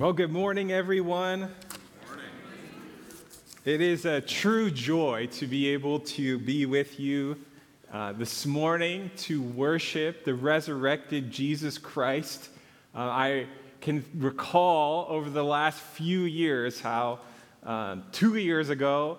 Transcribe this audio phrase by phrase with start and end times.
[0.00, 1.54] Well, good morning, everyone.
[3.66, 7.36] It is a true joy to be able to be with you
[7.92, 12.48] uh, this morning to worship the resurrected Jesus Christ.
[12.94, 13.46] Uh, I
[13.82, 17.18] can recall over the last few years how
[17.62, 19.18] um, two years ago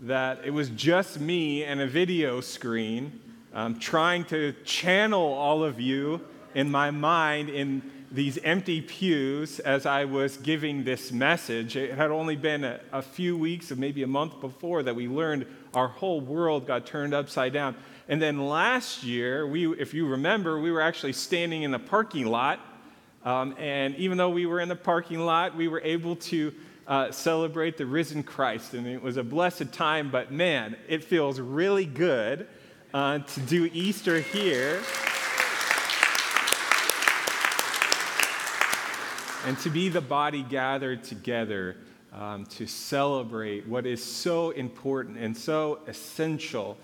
[0.00, 3.20] that it was just me and a video screen
[3.54, 6.20] um, trying to channel all of you
[6.56, 11.76] in my mind in these empty pews as I was giving this message.
[11.76, 15.06] It had only been a, a, few weeks, or maybe a month before, that we
[15.06, 17.76] learned our whole world got turned upside down.
[18.08, 22.24] And then last year, we, if you remember, we were actually standing in the parking
[22.24, 22.58] lot.
[23.22, 26.54] Um, and even though we were in the parking lot, we were able to
[26.88, 28.72] uh, celebrate the risen Christ.
[28.72, 32.48] And it was a blessed time, but man, it feels really good
[32.94, 34.80] uh, to do Easter here.
[39.46, 41.76] And to be the body gathered together
[42.12, 46.76] um, to celebrate what is so important and so essential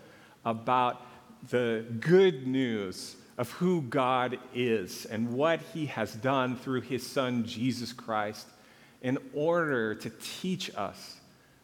[0.44, 1.04] about
[1.50, 7.44] the good news of who God is and what he has done through his son
[7.44, 8.46] Jesus Christ
[9.02, 11.16] in order to teach us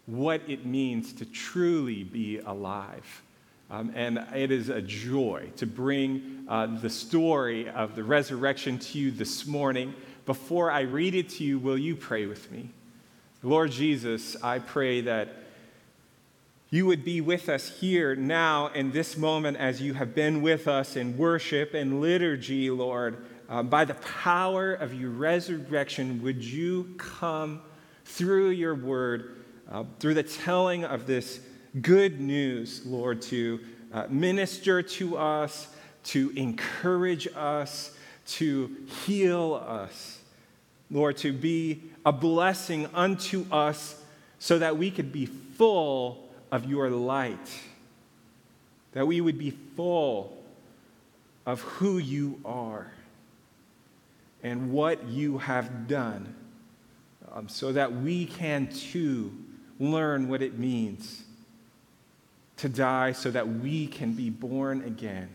[0.06, 3.22] what it means to truly be alive.
[3.70, 8.98] Um, and it is a joy to bring uh, the story of the resurrection to
[8.98, 9.94] you this morning
[10.28, 12.68] before I read it to you, will you pray with me?
[13.42, 15.30] Lord Jesus, I pray that
[16.68, 20.68] you would be with us here now in this moment as you have been with
[20.68, 23.24] us in worship and liturgy, Lord.
[23.48, 27.62] Uh, by the power of your resurrection, would you come
[28.04, 29.36] through your word,
[29.72, 31.40] uh, through the telling of this
[31.80, 33.60] good news, Lord, to
[33.94, 35.68] uh, minister to us,
[36.04, 40.17] to encourage us, to heal us.
[40.90, 44.00] Lord, to be a blessing unto us
[44.38, 47.60] so that we could be full of your light,
[48.92, 50.36] that we would be full
[51.44, 52.92] of who you are
[54.42, 56.34] and what you have done,
[57.32, 59.32] um, so that we can too
[59.78, 61.24] learn what it means
[62.58, 65.28] to die so that we can be born again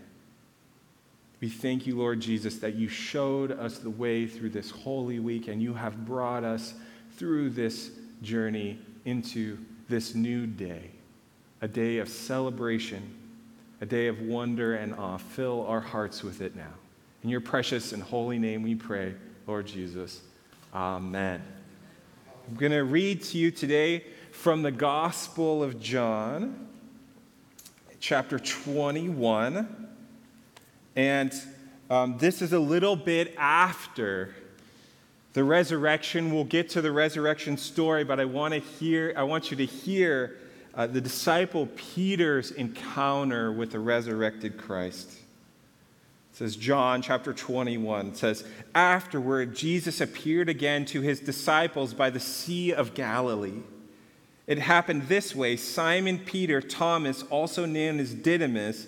[1.43, 5.49] we thank you, Lord Jesus, that you showed us the way through this holy week
[5.49, 6.73] and you have brought us
[7.17, 9.57] through this journey into
[9.89, 10.91] this new day,
[11.59, 13.13] a day of celebration,
[13.81, 15.17] a day of wonder and awe.
[15.17, 16.71] Fill our hearts with it now.
[17.23, 19.13] In your precious and holy name we pray,
[19.45, 20.21] Lord Jesus.
[20.73, 21.43] Amen.
[22.47, 26.69] I'm going to read to you today from the Gospel of John,
[27.99, 29.82] chapter 21
[30.95, 31.33] and
[31.89, 34.33] um, this is a little bit after
[35.33, 36.33] the resurrection.
[36.33, 39.65] We'll get to the resurrection story, but I want to hear, I want you to
[39.65, 40.37] hear
[40.75, 45.11] uh, the disciple Peter's encounter with the resurrected Christ.
[46.31, 48.43] It says, John chapter 21 it says,
[48.73, 53.61] Afterward, Jesus appeared again to his disciples by the Sea of Galilee.
[54.47, 58.87] It happened this way Simon Peter, Thomas, also known as Didymus,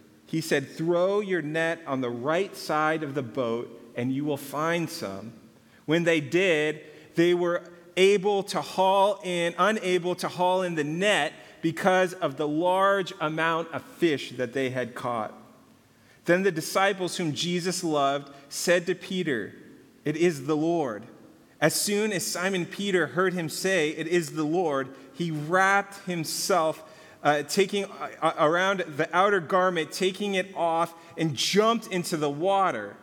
[0.31, 4.37] He said, Throw your net on the right side of the boat and you will
[4.37, 5.33] find some.
[5.85, 6.79] When they did,
[7.15, 7.63] they were
[7.97, 13.73] able to haul in, unable to haul in the net because of the large amount
[13.73, 15.33] of fish that they had caught.
[16.23, 19.53] Then the disciples whom Jesus loved said to Peter,
[20.05, 21.03] It is the Lord.
[21.59, 26.87] As soon as Simon Peter heard him say, It is the Lord, he wrapped himself
[27.23, 32.29] uh, taking uh, uh, around the outer garment, taking it off, and jumped into the
[32.29, 32.95] water.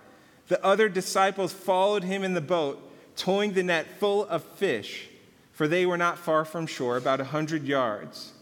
[0.48, 2.82] The other disciples followed him in the boat,
[3.16, 5.08] towing the net full of fish,
[5.52, 8.32] for they were not far from shore, about a hundred yards.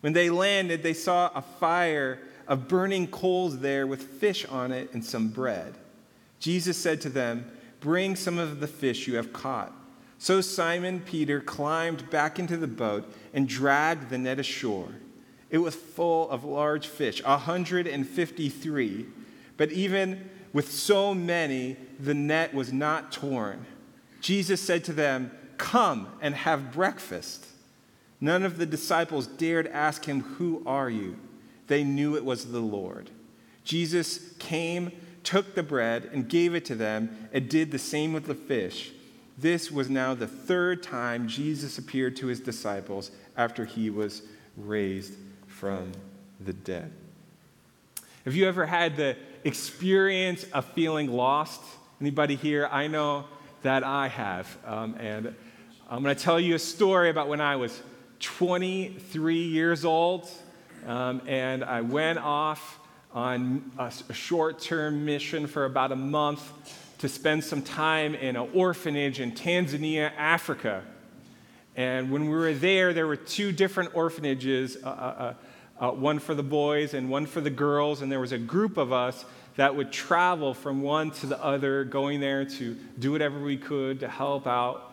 [0.00, 4.92] When they landed, they saw a fire of burning coals there with fish on it
[4.92, 5.74] and some bread.
[6.38, 9.72] Jesus said to them, Bring some of the fish you have caught.
[10.18, 14.90] So Simon Peter climbed back into the boat and dragged the net ashore
[15.54, 19.06] it was full of large fish, 153.
[19.56, 23.64] But even with so many, the net was not torn.
[24.20, 27.46] Jesus said to them, Come and have breakfast.
[28.20, 31.20] None of the disciples dared ask him, Who are you?
[31.68, 33.10] They knew it was the Lord.
[33.62, 34.90] Jesus came,
[35.22, 38.90] took the bread, and gave it to them, and did the same with the fish.
[39.38, 44.22] This was now the third time Jesus appeared to his disciples after he was
[44.56, 45.14] raised
[45.64, 45.90] from
[46.44, 46.92] the dead.
[48.26, 51.62] Have you ever had the experience of feeling lost?
[52.02, 52.68] Anybody here?
[52.70, 53.24] I know
[53.62, 54.58] that I have.
[54.66, 55.34] Um, and
[55.88, 57.80] I'm going to tell you a story about when I was
[58.20, 60.28] 23 years old.
[60.86, 62.78] Um, and I went off
[63.14, 66.42] on a, a short term mission for about a month
[66.98, 70.82] to spend some time in an orphanage in Tanzania, Africa.
[71.74, 75.34] And when we were there, there were two different orphanages uh, uh,
[75.80, 78.02] uh, one for the boys and one for the girls.
[78.02, 79.24] And there was a group of us
[79.56, 84.00] that would travel from one to the other, going there to do whatever we could
[84.00, 84.92] to help out.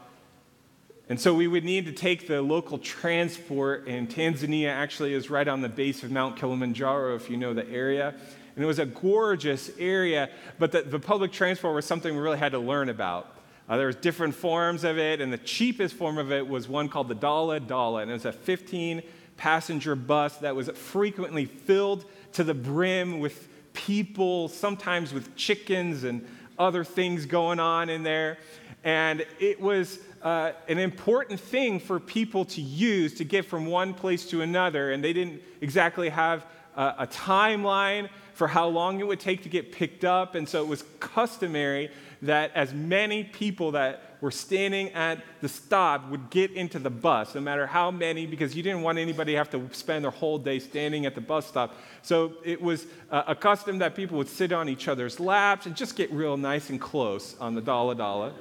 [1.09, 5.47] And so we would need to take the local transport, and Tanzania actually is right
[5.47, 8.13] on the base of Mount Kilimanjaro, if you know the area.
[8.55, 10.29] And it was a gorgeous area,
[10.59, 13.35] but the, the public transport was something we really had to learn about.
[13.67, 16.87] Uh, there was different forms of it, and the cheapest form of it was one
[16.87, 19.01] called the Dala Dala, and it was a 15
[19.41, 26.23] passenger bus that was frequently filled to the brim with people, sometimes with chickens and
[26.59, 28.37] other things going on in there.
[28.83, 33.95] And it was uh, an important thing for people to use to get from one
[33.95, 34.91] place to another.
[34.91, 36.45] And they didn't exactly have
[36.75, 40.35] a, a timeline for how long it would take to get picked up.
[40.35, 41.89] And so it was customary
[42.21, 47.35] that as many people that were standing at the stop would get into the bus,
[47.35, 50.37] no matter how many, because you didn't want anybody to have to spend their whole
[50.37, 51.75] day standing at the bus stop.
[52.03, 55.75] So it was uh, a custom that people would sit on each other's laps and
[55.75, 58.33] just get real nice and close on the Dala Dala.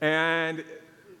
[0.00, 0.64] And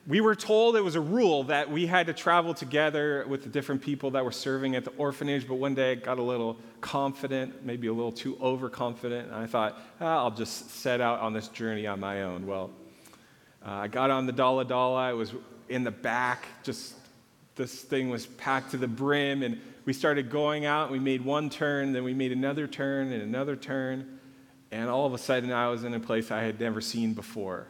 [0.08, 3.48] we were told it was a rule that we had to travel together with the
[3.50, 6.56] different people that were serving at the orphanage, but one day I got a little
[6.80, 11.34] confident, maybe a little too overconfident, and I thought, ah, I'll just set out on
[11.34, 12.46] this journey on my own.
[12.46, 12.70] Well,
[13.64, 15.34] uh, I got on the Dala Dala, I was
[15.68, 16.94] in the back, just
[17.54, 20.90] this thing was packed to the brim, and we started going out.
[20.90, 24.18] We made one turn, then we made another turn and another turn,
[24.70, 27.66] and all of a sudden I was in a place I had never seen before.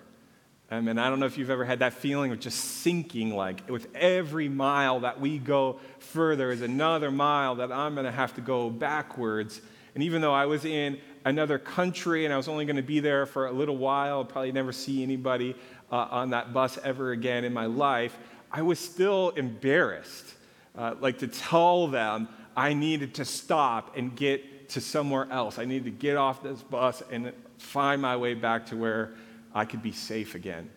[0.70, 3.68] Um, and I don't know if you've ever had that feeling of just sinking, like
[3.70, 8.34] with every mile that we go further is another mile that I'm going to have
[8.34, 9.62] to go backwards.
[9.94, 13.00] And even though I was in another country and I was only going to be
[13.00, 15.56] there for a little while, probably never see anybody
[15.90, 18.18] uh, on that bus ever again in my life,
[18.52, 20.34] I was still embarrassed,
[20.76, 25.58] uh, like to tell them I needed to stop and get to somewhere else.
[25.58, 29.14] I needed to get off this bus and find my way back to where
[29.58, 30.70] I could be safe again.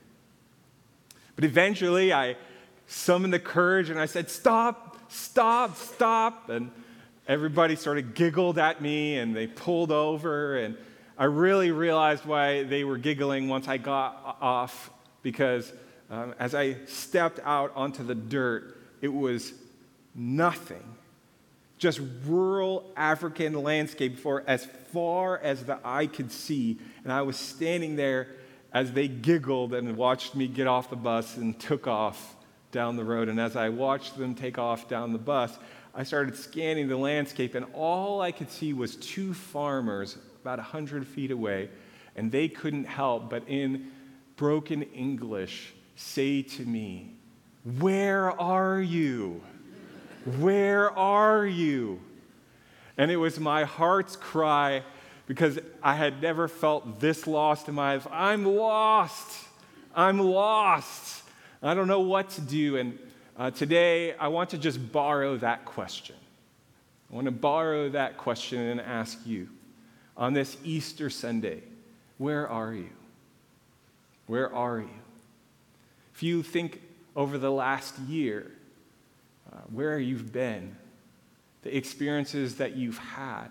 [1.36, 2.36] But eventually, I
[2.88, 6.50] summoned the courage and I said, Stop, stop, stop.
[6.50, 6.72] And
[7.28, 10.58] everybody sort of giggled at me and they pulled over.
[10.58, 10.76] And
[11.16, 14.90] I really realized why they were giggling once I got off
[15.22, 15.72] because
[16.10, 19.54] um, as I stepped out onto the dirt, it was
[20.16, 20.84] nothing.
[21.78, 26.80] Just rural African landscape for as far as the eye could see.
[27.04, 28.28] And I was standing there
[28.74, 32.36] as they giggled and watched me get off the bus and took off
[32.72, 33.30] down the road.
[33.30, 35.58] And as I watched them take off down the bus,
[35.94, 41.06] I started scanning the landscape, and all I could see was two farmers about 100
[41.06, 41.70] feet away,
[42.16, 43.92] and they couldn't help but in
[44.38, 47.16] broken English say to me,
[47.80, 49.42] Where are you?
[50.40, 52.00] Where are you?
[52.98, 54.84] And it was my heart's cry
[55.32, 58.06] because I had never felt this lost in my life.
[58.12, 59.40] I'm lost.
[59.96, 61.24] I'm lost.
[61.64, 62.76] I don't know what to do.
[62.76, 63.00] And
[63.38, 66.18] uh, today, I want to just borrow that question.
[67.10, 69.48] I want to borrow that question and ask you
[70.18, 71.64] on this Easter Sunday
[72.18, 72.90] where are you?
[74.28, 75.00] Where are you?
[76.14, 76.82] If you think
[77.16, 78.52] over the last year,
[79.50, 80.76] uh, where you've been,
[81.62, 83.48] the experiences that you've had,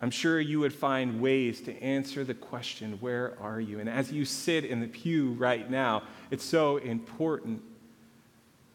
[0.00, 3.80] I'm sure you would find ways to answer the question, Where are you?
[3.80, 7.62] And as you sit in the pew right now, it's so important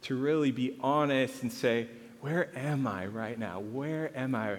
[0.03, 1.87] to really be honest and say,
[2.21, 3.59] Where am I right now?
[3.59, 4.57] Where am I?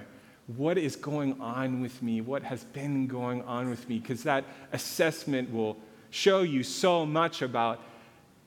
[0.57, 2.21] What is going on with me?
[2.21, 3.99] What has been going on with me?
[3.99, 5.77] Because that assessment will
[6.11, 7.81] show you so much about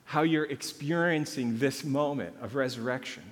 [0.04, 3.24] how you're experiencing this moment of resurrection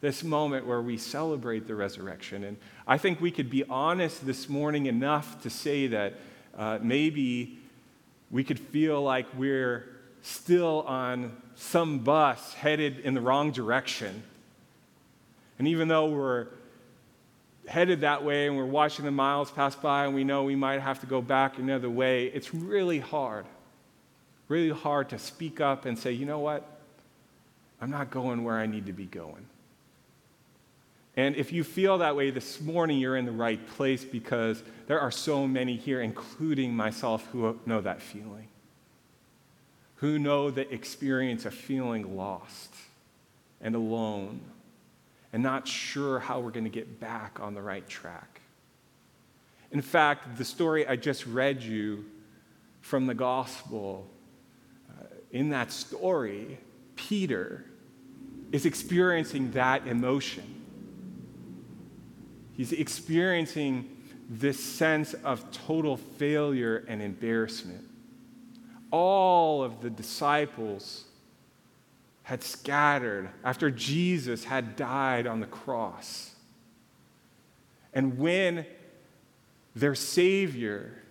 [0.00, 2.44] this moment where we celebrate the resurrection.
[2.44, 6.14] And I think we could be honest this morning enough to say that
[6.56, 7.58] uh, maybe
[8.30, 9.86] we could feel like we're
[10.22, 14.22] still on some bus headed in the wrong direction.
[15.58, 16.46] And even though we're
[17.68, 20.80] headed that way and we're watching the miles pass by and we know we might
[20.80, 23.44] have to go back another way, it's really hard.
[24.48, 26.66] Really hard to speak up and say, you know what?
[27.80, 29.46] I'm not going where I need to be going.
[31.16, 35.00] And if you feel that way this morning, you're in the right place because there
[35.00, 38.48] are so many here, including myself, who know that feeling,
[39.96, 42.74] who know the experience of feeling lost
[43.60, 44.40] and alone
[45.32, 48.40] and not sure how we're going to get back on the right track.
[49.70, 52.04] In fact, the story I just read you
[52.80, 54.08] from the gospel,
[54.90, 56.58] uh, in that story,
[56.96, 57.64] Peter
[58.50, 60.59] is experiencing that emotion.
[62.60, 63.88] He's experiencing
[64.28, 67.86] this sense of total failure and embarrassment.
[68.90, 71.04] All of the disciples
[72.22, 76.34] had scattered after Jesus had died on the cross.
[77.94, 78.66] And when
[79.74, 81.02] their Savior,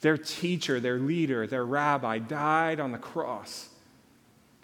[0.00, 3.68] their teacher, their leader, their rabbi died on the cross,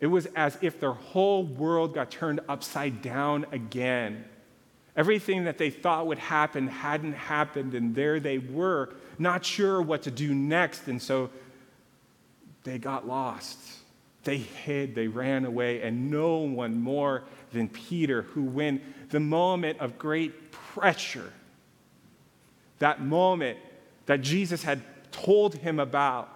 [0.01, 4.25] it was as if their whole world got turned upside down again.
[4.97, 10.03] Everything that they thought would happen hadn't happened, and there they were, not sure what
[10.03, 11.31] to do next, and so
[12.65, 13.59] they got lost.
[14.25, 19.79] They hid, they ran away, and no one more than Peter, who, when the moment
[19.81, 21.33] of great pressure,
[22.79, 23.59] that moment
[24.07, 24.81] that Jesus had
[25.13, 26.29] told him about,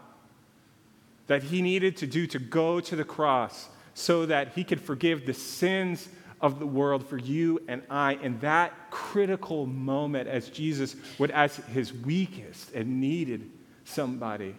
[1.26, 5.26] that he needed to do to go to the cross so that he could forgive
[5.26, 6.08] the sins
[6.40, 8.14] of the world for you and I.
[8.14, 13.50] In that critical moment, as Jesus would, as his weakest and needed
[13.84, 14.54] somebody,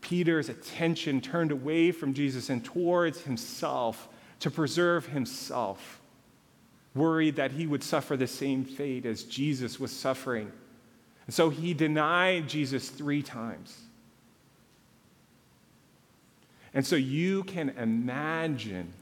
[0.00, 4.08] Peter's attention turned away from Jesus and towards himself
[4.40, 6.00] to preserve himself,
[6.94, 10.50] worried that he would suffer the same fate as Jesus was suffering.
[11.26, 13.78] And so he denied Jesus three times.
[16.72, 18.92] And so you can imagine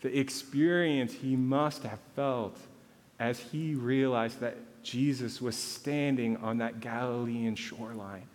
[0.00, 2.56] the experience he must have felt
[3.18, 8.26] as he realized that Jesus was standing on that Galilean shoreline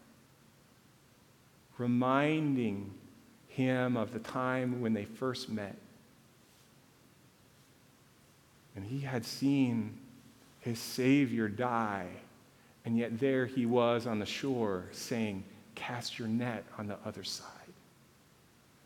[1.78, 2.94] reminding
[3.48, 5.76] him of the time when they first met.
[8.76, 9.98] And he had seen
[10.60, 12.08] his Savior die,
[12.84, 15.44] and yet there he was on the shore saying,
[15.76, 17.50] Cast your net on the other side.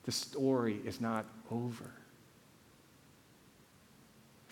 [0.04, 1.92] The story is not over.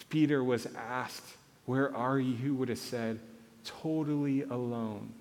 [0.10, 1.36] Peter was asked,
[1.66, 2.36] Where are you?
[2.36, 3.20] Who would have said,
[3.64, 5.14] Totally alone,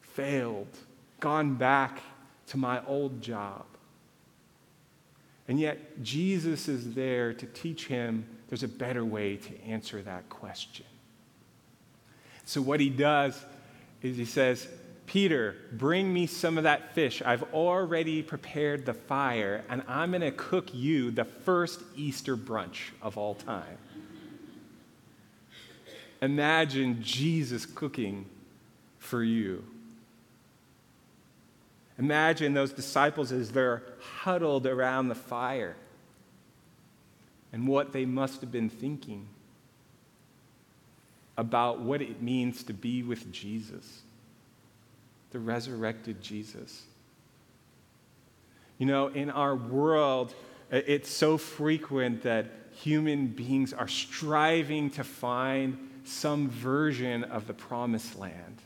[0.00, 0.68] failed
[1.24, 2.02] gone back
[2.48, 3.64] to my old job.
[5.48, 10.28] And yet, Jesus is there to teach him there's a better way to answer that
[10.28, 10.84] question.
[12.44, 13.42] So, what he does
[14.02, 14.68] is he says,
[15.06, 17.22] Peter, bring me some of that fish.
[17.22, 22.90] I've already prepared the fire, and I'm going to cook you the first Easter brunch
[23.02, 23.78] of all time.
[26.22, 28.24] Imagine Jesus cooking
[28.98, 29.62] for you.
[31.98, 35.76] Imagine those disciples as they're huddled around the fire
[37.52, 39.28] and what they must have been thinking
[41.36, 44.02] about what it means to be with Jesus,
[45.34, 46.84] the resurrected Jesus.
[48.78, 50.32] You know, in our world,
[50.70, 58.16] it's so frequent that human beings are striving to find some version of the promised
[58.16, 58.62] land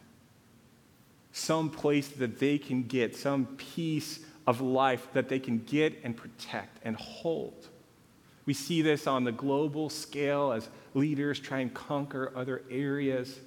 [1.30, 6.16] some place that they can get, some piece of life that they can get and
[6.16, 7.68] protect and hold.
[8.44, 13.38] We see this on the global scale as leaders try and conquer other areas.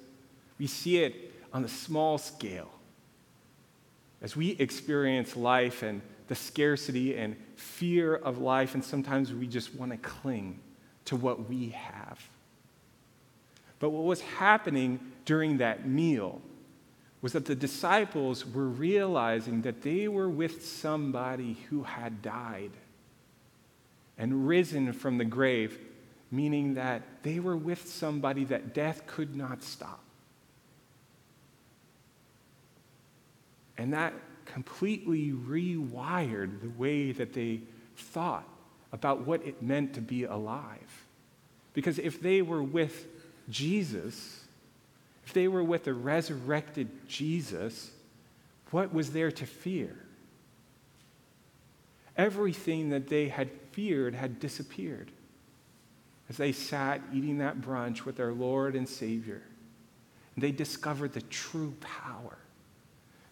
[0.58, 2.70] We see it on the small scale
[4.22, 9.74] as we experience life and the scarcity and fear of life, and sometimes we just
[9.74, 10.60] want to cling
[11.06, 12.18] to what we have.
[13.80, 16.40] But what was happening during that meal
[17.20, 22.70] was that the disciples were realizing that they were with somebody who had died
[24.16, 25.78] and risen from the grave,
[26.30, 30.02] meaning that they were with somebody that death could not stop.
[33.78, 34.14] And that
[34.44, 37.60] completely rewired the way that they
[37.96, 38.48] thought
[38.92, 41.06] about what it meant to be alive.
[41.72, 43.06] Because if they were with
[43.48, 44.44] Jesus,
[45.24, 47.90] if they were with the resurrected Jesus,
[48.72, 49.94] What was there to fear?
[52.16, 55.12] Everything that they had feared had disappeared
[56.28, 59.42] as they sat eating that brunch with their Lord and Savior.
[60.34, 62.38] And they discovered the true power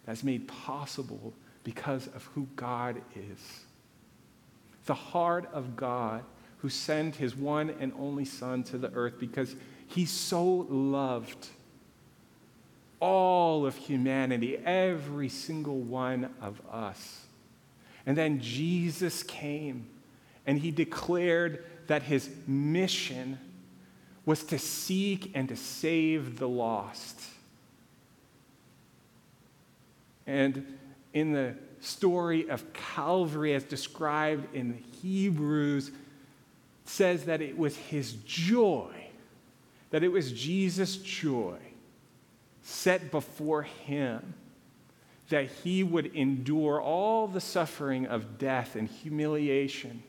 [0.05, 1.33] that's made possible
[1.65, 3.61] because of who God is.
[4.87, 6.25] The heart of God
[6.59, 9.55] who sent his one and only Son to the earth because
[9.87, 11.49] he so loved
[13.01, 17.25] all of humanity, every single one of us.
[18.05, 19.89] And then Jesus came
[20.47, 23.39] and he declared that his mission
[24.27, 27.21] was to seek and to save the lost.
[30.31, 30.79] And
[31.13, 35.91] in the story of Calvary, as described in the Hebrews,
[36.85, 38.95] says that it was his joy,
[39.91, 41.59] that it was Jesus' joy
[42.63, 44.35] set before him
[45.31, 50.03] that he would endure all the suffering of death and humiliation.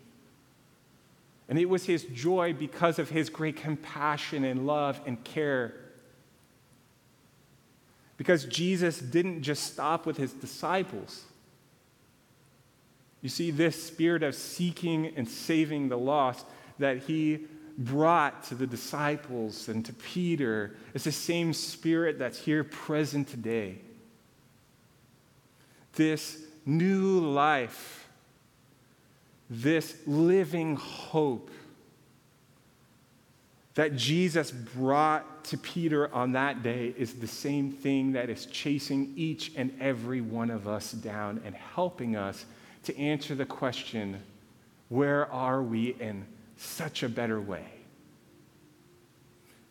[1.49, 5.73] And it was his joy because of his great compassion and love and care.
[8.21, 11.23] Because Jesus didn't just stop with his disciples.
[13.23, 16.45] You see, this spirit of seeking and saving the lost
[16.77, 17.47] that he
[17.79, 23.79] brought to the disciples and to Peter is the same spirit that's here present today.
[25.93, 28.07] This new life,
[29.49, 31.49] this living hope
[33.75, 39.13] that Jesus brought to Peter on that day is the same thing that is chasing
[39.15, 42.45] each and every one of us down and helping us
[42.83, 44.21] to answer the question
[44.89, 46.25] where are we in
[46.57, 47.65] such a better way?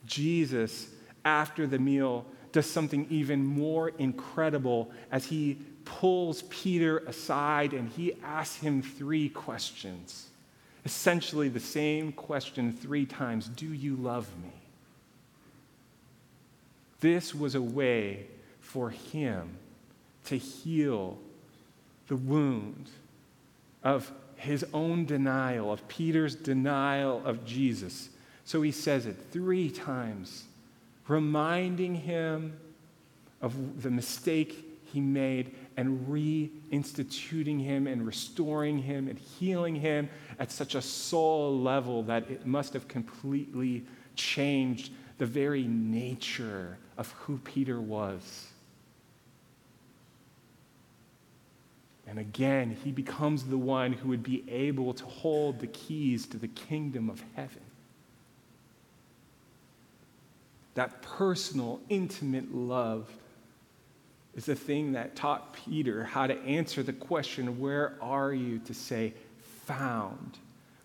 [0.06, 0.88] Jesus,
[1.26, 8.14] after the meal, does something even more incredible as he pulls Peter aside and he
[8.24, 10.29] asks him three questions.
[10.84, 14.52] Essentially, the same question three times Do you love me?
[17.00, 18.26] This was a way
[18.60, 19.56] for him
[20.26, 21.18] to heal
[22.08, 22.90] the wound
[23.82, 28.10] of his own denial, of Peter's denial of Jesus.
[28.44, 30.44] So he says it three times,
[31.08, 32.58] reminding him
[33.40, 40.50] of the mistake he made and reinstituting him and restoring him and healing him at
[40.50, 43.84] such a soul level that it must have completely
[44.16, 48.46] changed the very nature of who Peter was.
[52.06, 56.38] And again, he becomes the one who would be able to hold the keys to
[56.38, 57.62] the kingdom of heaven.
[60.74, 63.10] That personal, intimate love
[64.34, 68.58] is the thing that taught Peter how to answer the question, Where are you?
[68.60, 69.14] to say,
[69.66, 70.38] Found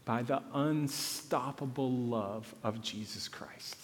[0.04, 3.76] by the unstoppable love of Jesus Christ.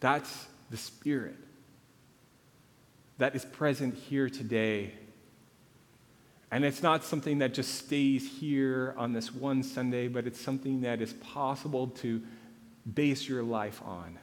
[0.00, 1.36] That's the Spirit
[3.18, 4.92] that is present here today.
[6.50, 10.82] And it's not something that just stays here on this one Sunday, but it's something
[10.82, 12.22] that is possible to
[12.94, 14.18] base your life on.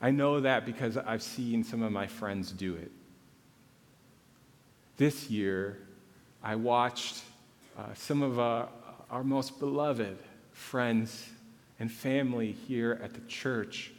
[0.00, 2.90] I know that because I've seen some of my friends do it.
[4.96, 5.78] This year,
[6.42, 7.22] I watched
[7.76, 8.66] uh, some of uh,
[9.10, 10.18] our most beloved
[10.52, 11.28] friends
[11.80, 13.92] and family here at the church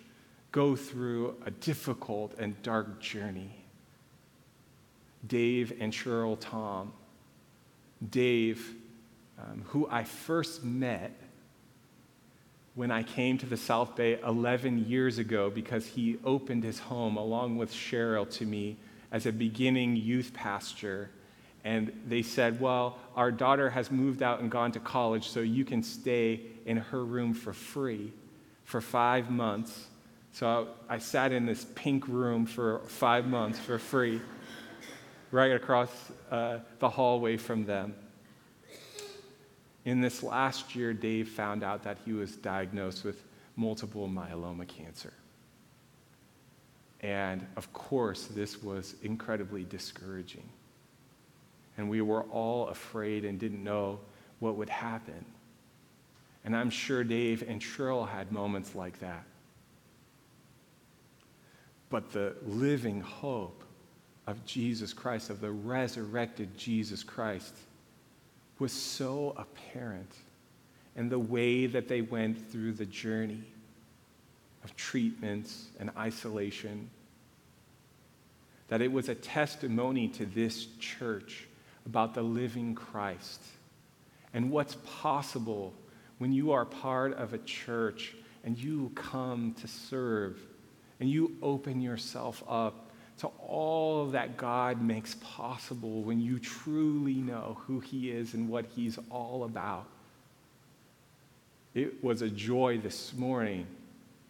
[0.51, 3.55] go through a difficult and dark journey.
[5.27, 6.93] Dave and Cheryl Tom.
[8.09, 8.75] Dave,
[9.37, 11.11] um, who I first met
[12.79, 17.17] when I came to the South Bay 11 years ago because he opened his home
[17.17, 18.77] along with Cheryl to me
[19.11, 21.09] as a beginning youth pastor.
[21.65, 25.65] And they said, Well, our daughter has moved out and gone to college, so you
[25.65, 28.13] can stay in her room for free
[28.63, 29.87] for five months.
[30.31, 34.21] So I sat in this pink room for five months for free,
[35.31, 35.91] right across
[36.31, 37.93] uh, the hallway from them.
[39.89, 43.23] In this last year, Dave found out that he was diagnosed with
[43.55, 45.11] multiple myeloma cancer.
[47.01, 50.47] And of course, this was incredibly discouraging.
[51.75, 53.99] And we were all afraid and didn't know
[54.37, 55.25] what would happen.
[56.45, 59.23] And I'm sure Dave and Cheryl had moments like that.
[61.89, 63.63] But the living hope
[64.27, 67.55] of Jesus Christ, of the resurrected Jesus Christ,
[68.59, 70.13] was so apparent
[70.95, 73.43] in the way that they went through the journey
[74.63, 76.89] of treatments and isolation
[78.67, 81.47] that it was a testimony to this church
[81.85, 83.41] about the living Christ
[84.33, 85.73] and what's possible
[86.19, 90.39] when you are part of a church and you come to serve
[90.99, 92.88] and you open yourself up
[93.19, 98.65] to all that God makes possible when you truly know who He is and what
[98.75, 99.85] He's all about.
[101.73, 103.67] It was a joy this morning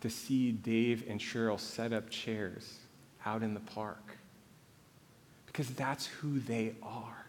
[0.02, 2.80] to see Dave and Cheryl set up chairs
[3.26, 4.18] out in the park
[5.46, 7.26] because that's who they are.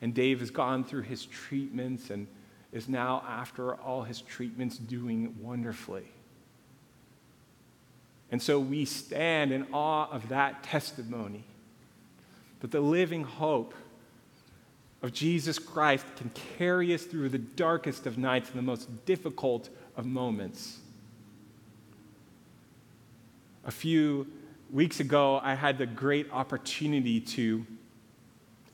[0.00, 2.26] And Dave has gone through his treatments and
[2.72, 6.06] is now, after all his treatments, doing wonderfully.
[8.30, 11.44] And so we stand in awe of that testimony.
[12.60, 13.74] that the living hope
[15.02, 19.68] of Jesus Christ can carry us through the darkest of nights and the most difficult
[19.96, 20.78] of moments.
[23.64, 24.26] A few
[24.70, 27.66] weeks ago, I had the great opportunity to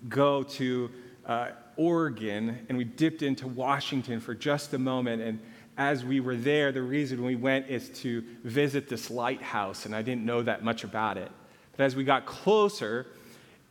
[0.09, 0.91] go to
[1.27, 5.23] uh, Oregon and we dipped into Washington for just a moment.
[5.23, 5.41] And
[5.77, 10.03] as we were there, the reason we went is to visit this lighthouse, and I
[10.03, 11.31] didn't know that much about it.
[11.77, 13.07] But as we got closer,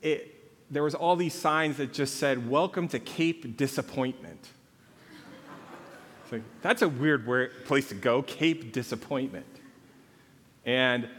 [0.01, 0.35] it,
[0.71, 4.49] there was all these signs that just said, "Welcome to Cape Disappointment."
[6.61, 7.25] that's a weird
[7.65, 9.45] place to go, Cape Disappointment.
[10.65, 11.09] And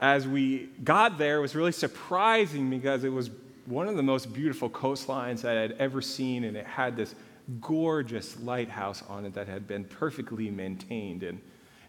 [0.00, 3.30] as we got there, it was really surprising because it was
[3.66, 7.14] one of the most beautiful coastlines that I had ever seen, and it had this
[7.60, 11.22] gorgeous lighthouse on it that had been perfectly maintained.
[11.22, 11.40] And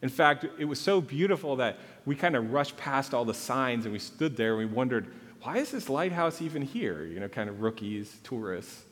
[0.02, 3.86] in fact, it was so beautiful that we kind of rushed past all the signs
[3.86, 5.08] and we stood there and we wondered,
[5.44, 7.06] why is this lighthouse even here?
[7.06, 8.84] You know, kind of rookies, tourists.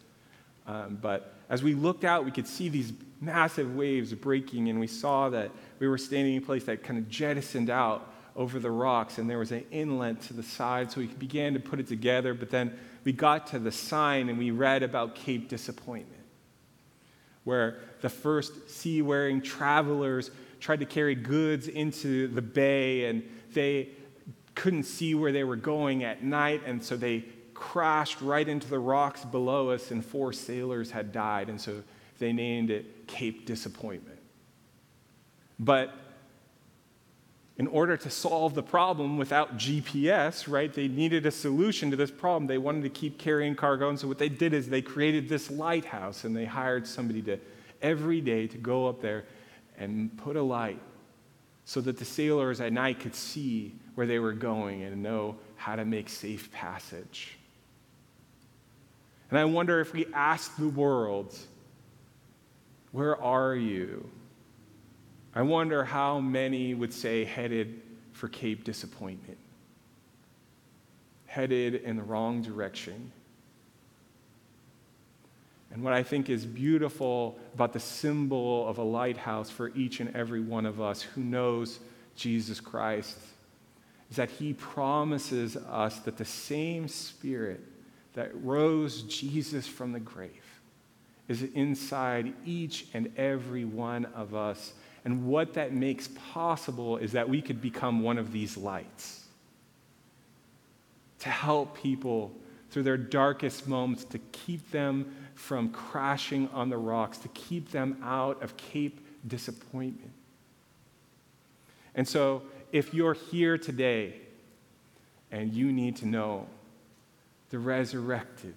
[0.68, 4.88] Um, but as we looked out, we could see these massive waves breaking, and we
[4.88, 8.70] saw that we were standing in a place that kind of jettisoned out over the
[8.70, 10.92] rocks, and there was an inlet to the side.
[10.92, 14.38] So we began to put it together, but then we got to the sign and
[14.38, 16.19] we read about Cape Disappointment
[17.50, 23.90] where the first sea-wearing travelers tried to carry goods into the bay and they
[24.56, 28.78] couldn't see where they were going at night, and so they crashed right into the
[28.78, 31.82] rocks below us, and four sailors had died, and so
[32.20, 34.20] they named it Cape Disappointment.
[35.60, 35.94] But
[37.60, 42.10] in order to solve the problem without GPS, right, they needed a solution to this
[42.10, 42.48] problem.
[42.48, 43.90] They wanted to keep carrying cargo.
[43.90, 47.38] And so what they did is they created this lighthouse and they hired somebody to
[47.82, 49.26] every day to go up there
[49.78, 50.80] and put a light
[51.66, 55.76] so that the sailors at night could see where they were going and know how
[55.76, 57.38] to make safe passage.
[59.30, 61.38] And I wonder if we ask the world,
[62.94, 64.10] where are you?
[65.40, 67.80] I wonder how many would say headed
[68.12, 69.38] for Cape Disappointment,
[71.28, 73.14] headed in the wrong direction.
[75.72, 80.14] And what I think is beautiful about the symbol of a lighthouse for each and
[80.14, 81.80] every one of us who knows
[82.18, 83.18] Jesus Christ
[84.10, 87.62] is that he promises us that the same Spirit
[88.14, 90.60] that rose Jesus from the grave
[91.30, 94.74] is inside each and every one of us
[95.10, 99.26] and what that makes possible is that we could become one of these lights
[101.18, 102.32] to help people
[102.70, 107.98] through their darkest moments, to keep them from crashing on the rocks, to keep them
[108.04, 110.12] out of Cape disappointment.
[111.96, 114.14] And so, if you're here today
[115.32, 116.46] and you need to know
[117.50, 118.54] the resurrected,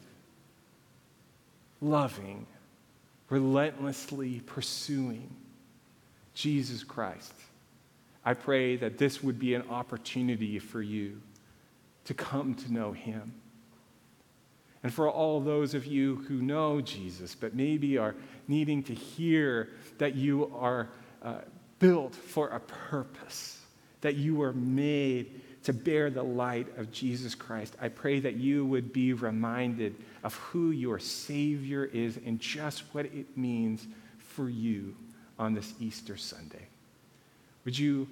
[1.81, 2.47] loving,
[3.31, 5.31] relentlessly pursuing,
[6.35, 7.35] Jesus Christ.
[8.25, 11.21] I pray that this would be an opportunity for you
[12.05, 13.35] to come to know him.
[14.83, 18.15] And for all those of you who know Jesus, but maybe are
[18.49, 20.89] needing to hear that you are
[21.23, 21.39] uh,
[21.79, 23.61] built for a purpose,
[24.01, 28.67] that you were made to bear the light of Jesus Christ, I pray that you
[28.67, 33.87] would be reminded of who your Savior is and just what it means
[34.19, 34.97] for you
[35.43, 36.69] on this Easter Sunday.
[37.65, 38.07] Would you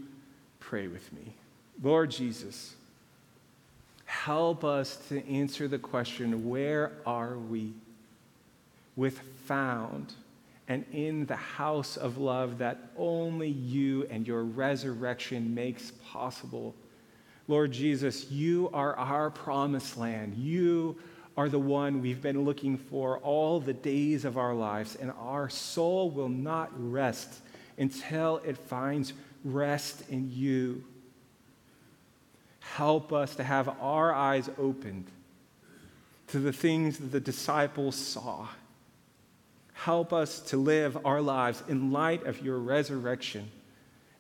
[0.59, 1.33] pray with me?
[1.81, 2.75] Lord Jesus,
[4.05, 7.73] help us to answer the question where are we?
[8.97, 10.13] With found
[10.67, 16.75] and in the house of love that only you and your resurrection makes possible.
[17.47, 20.35] Lord Jesus, you are our promised land.
[20.37, 20.99] You
[21.41, 25.49] are the one we've been looking for all the days of our lives, and our
[25.49, 27.41] soul will not rest
[27.79, 30.85] until it finds rest in you.
[32.59, 35.07] Help us to have our eyes opened
[36.27, 38.47] to the things that the disciples saw.
[39.73, 43.51] Help us to live our lives in light of your resurrection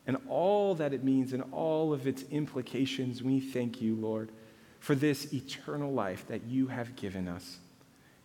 [0.06, 3.22] and all that it means and all of its implications.
[3.22, 4.30] We thank you, Lord,
[4.80, 7.58] for this eternal life that you have given us.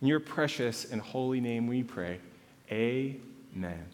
[0.00, 2.18] In your precious and holy name we pray.
[2.70, 3.86] Amen.